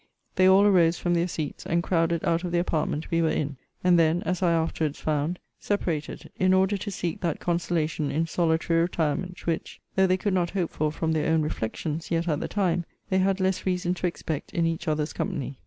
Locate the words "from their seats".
0.97-1.63